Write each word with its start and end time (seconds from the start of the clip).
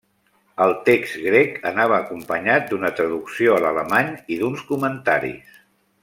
El 0.63 0.71
text 0.87 1.17
grec 1.25 1.59
anava 1.73 1.99
acompanyat 2.05 2.65
d'una 2.71 2.91
traducció 3.01 3.53
a 3.57 3.63
l'alemany 3.65 4.09
i 4.37 4.39
d'uns 4.41 4.65
comentaris. 4.75 5.59